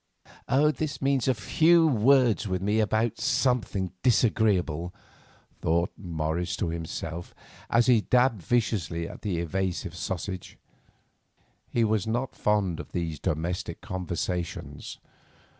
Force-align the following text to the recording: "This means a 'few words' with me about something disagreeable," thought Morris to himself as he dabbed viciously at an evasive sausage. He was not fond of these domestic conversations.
"This 0.47 0.99
means 0.99 1.27
a 1.27 1.35
'few 1.35 1.85
words' 1.85 2.47
with 2.47 2.59
me 2.59 2.79
about 2.79 3.19
something 3.19 3.91
disagreeable," 4.01 4.95
thought 5.61 5.91
Morris 5.95 6.55
to 6.55 6.69
himself 6.69 7.35
as 7.69 7.85
he 7.85 8.01
dabbed 8.01 8.41
viciously 8.41 9.07
at 9.07 9.23
an 9.25 9.31
evasive 9.37 9.95
sausage. 9.95 10.57
He 11.69 11.83
was 11.83 12.07
not 12.07 12.33
fond 12.35 12.79
of 12.79 12.93
these 12.93 13.19
domestic 13.19 13.81
conversations. 13.81 14.97